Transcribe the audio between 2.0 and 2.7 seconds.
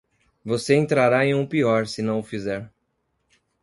não o fizer.